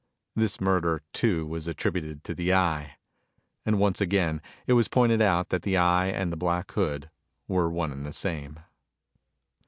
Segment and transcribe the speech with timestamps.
[0.35, 2.95] This murder, too, was attributed to the Eye.
[3.67, 7.11] And once again it was pointed out that the Eye and the Black Hood
[7.47, 8.57] were one and the same.